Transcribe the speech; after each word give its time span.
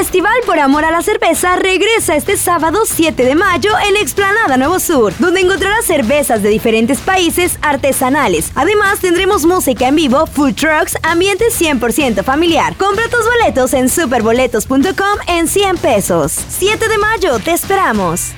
Festival 0.00 0.40
por 0.46 0.58
Amor 0.58 0.86
a 0.86 0.90
la 0.90 1.02
Cerveza 1.02 1.56
regresa 1.56 2.16
este 2.16 2.38
sábado 2.38 2.86
7 2.86 3.22
de 3.22 3.34
mayo 3.34 3.70
en 3.86 3.98
Explanada 3.98 4.56
Nuevo 4.56 4.80
Sur, 4.80 5.12
donde 5.18 5.40
encontrarás 5.40 5.84
cervezas 5.84 6.42
de 6.42 6.48
diferentes 6.48 7.00
países 7.00 7.58
artesanales. 7.60 8.50
Además, 8.54 9.00
tendremos 9.00 9.44
música 9.44 9.88
en 9.88 9.96
vivo, 9.96 10.26
food 10.26 10.54
trucks, 10.54 10.96
ambiente 11.02 11.48
100% 11.50 12.24
familiar. 12.24 12.74
Compra 12.78 13.10
tus 13.10 13.26
boletos 13.26 13.74
en 13.74 13.90
superboletos.com 13.90 15.18
en 15.26 15.46
100 15.46 15.76
pesos. 15.76 16.32
7 16.48 16.88
de 16.88 16.96
mayo, 16.96 17.38
te 17.38 17.52
esperamos. 17.52 18.32